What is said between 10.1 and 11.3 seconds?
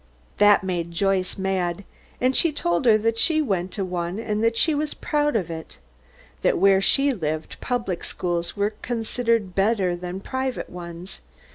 the private ones.